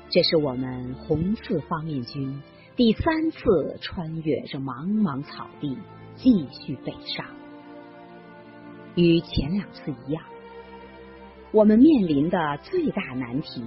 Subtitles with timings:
[0.09, 2.43] 这是我们红四方面军
[2.75, 5.79] 第三次穿越这茫茫草地，
[6.17, 7.25] 继续北上。
[8.97, 10.25] 与前两次一样，
[11.53, 13.63] 我们面临的最大难题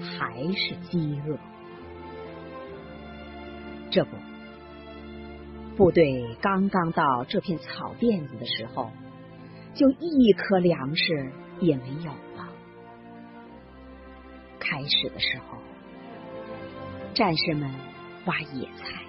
[0.00, 1.36] 还是饥饿。
[3.90, 4.10] 这不，
[5.76, 8.90] 部队刚刚到这片草甸子的时候。
[9.78, 12.48] 就一颗粮食也没有了。
[14.58, 15.56] 开始的时候，
[17.14, 17.70] 战士们
[18.24, 19.00] 挖野菜，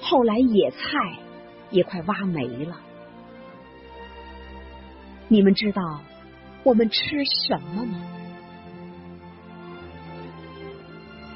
[0.00, 0.78] 后来野菜
[1.70, 2.80] 也快挖没了。
[5.28, 6.00] 你们知道
[6.64, 7.98] 我们吃什么吗？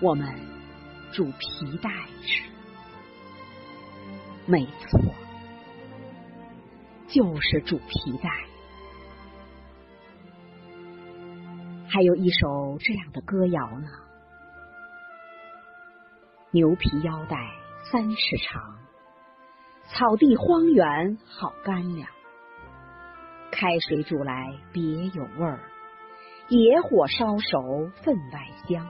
[0.01, 0.35] 我们
[1.13, 1.91] 煮皮带
[2.23, 2.43] 吃，
[4.47, 4.99] 没错。
[7.09, 8.29] 就是煮皮带，
[11.89, 13.89] 还有一首这样的歌谣呢：
[16.51, 17.37] 牛皮腰带
[17.91, 18.79] 三尺长，
[19.85, 22.09] 草地荒原好干粮，
[23.53, 25.61] 开水煮来别有味儿，
[26.48, 28.86] 野火烧熟分外香。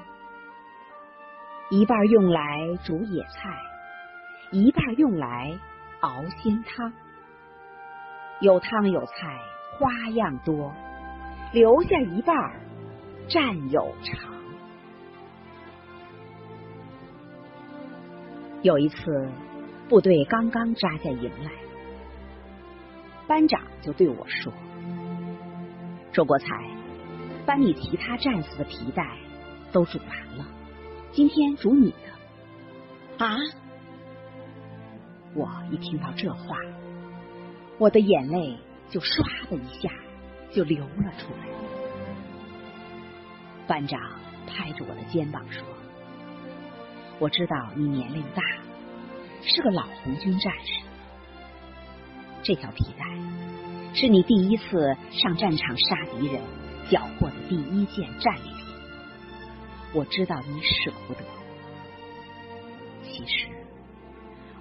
[1.69, 3.61] 一半用来煮野菜，
[4.53, 5.59] 一半用来
[6.01, 6.93] 熬鲜汤。
[8.41, 9.41] 有汤有菜，
[9.79, 10.71] 花样多，
[11.55, 12.37] 留下一半
[13.29, 14.35] 战友长。
[18.61, 19.31] 有一次，
[19.89, 21.51] 部队刚刚扎下营来，
[23.27, 24.53] 班长就对我说
[26.13, 26.47] ：“周国才，
[27.47, 29.17] 班里其他战士的皮带
[29.73, 30.45] 都煮完了，
[31.13, 33.35] 今天煮你的。”啊！
[35.33, 36.59] 我一听到这话。
[37.79, 38.59] 我的眼泪
[38.91, 39.91] 就唰的一下
[40.53, 41.47] 就流了出来。
[43.67, 44.01] 班长
[44.47, 45.63] 拍着我的肩膀说
[47.19, 48.43] ：“我知道你年龄大，
[49.43, 50.85] 是个老红军战士。
[52.43, 53.05] 这条皮带
[53.95, 56.41] 是你第一次上战场杀敌人
[56.89, 58.67] 缴获的第一件战利品。
[59.93, 61.21] 我知道你舍不得，
[63.03, 63.49] 其实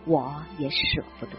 [0.05, 1.31] 我也舍不得。”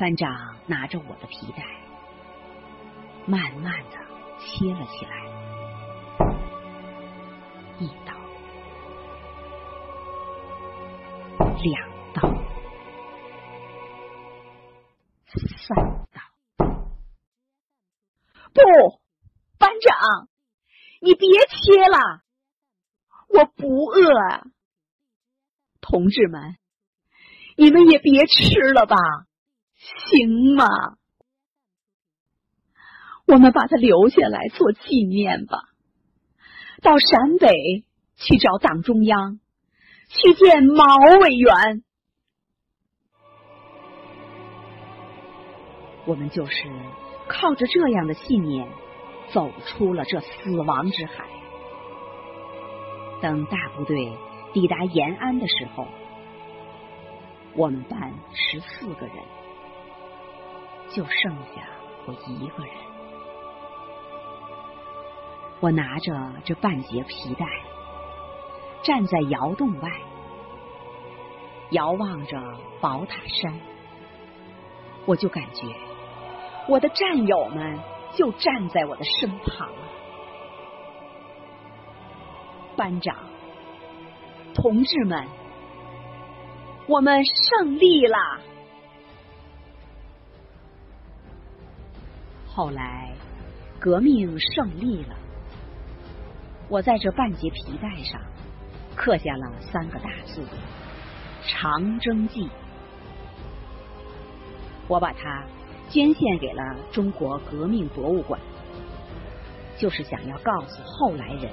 [0.00, 1.62] 班长拿着我的皮带，
[3.26, 3.98] 慢慢的
[4.38, 5.26] 切了起来，
[7.78, 8.14] 一刀，
[11.62, 12.32] 两刀，
[15.68, 15.76] 三
[16.14, 16.22] 刀。
[18.54, 18.62] 不，
[19.58, 20.28] 班长，
[21.02, 22.22] 你别切了，
[23.28, 24.08] 我不饿。
[25.82, 26.56] 同志们，
[27.58, 28.96] 你们也别吃了吧。
[29.80, 30.66] 行吗？
[33.26, 35.58] 我们把它留下来做纪念吧。
[36.82, 37.84] 到陕北
[38.16, 39.38] 去找党中央，
[40.08, 40.84] 去见毛
[41.20, 41.82] 委员。
[46.06, 46.68] 我们就是
[47.28, 48.68] 靠着这样的信念，
[49.32, 51.28] 走出了这死亡之海。
[53.22, 54.16] 等大部队
[54.52, 55.86] 抵达延安的时候，
[57.54, 59.16] 我们班十四个人。
[60.90, 61.68] 就剩下
[62.04, 62.74] 我一个人，
[65.60, 66.12] 我拿着
[66.44, 67.46] 这半截皮带，
[68.82, 69.88] 站在窑洞外，
[71.70, 72.36] 遥望着
[72.80, 73.60] 宝塔山，
[75.06, 75.64] 我就感觉
[76.66, 77.78] 我的战友们
[78.16, 79.68] 就站在我的身旁。
[82.76, 83.16] 班长，
[84.54, 85.28] 同志们，
[86.88, 88.16] 我们胜利了！
[92.52, 93.14] 后来，
[93.78, 95.16] 革命胜利了。
[96.68, 98.20] 我在这半截皮带上
[98.96, 100.42] 刻下了三个大字
[101.46, 102.48] “长征记”。
[104.88, 105.44] 我把它
[105.88, 108.40] 捐献给了中国革命博物馆，
[109.78, 111.50] 就是想要告诉后来人，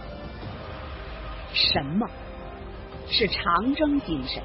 [1.53, 2.09] 什么
[3.07, 4.41] 是长征精神。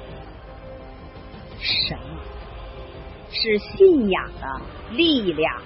[1.59, 2.19] 什么
[3.31, 4.61] 是信仰的
[4.91, 5.61] 力量？